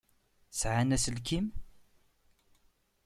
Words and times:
Sεan 0.59 0.91
aselkim? 0.95 1.45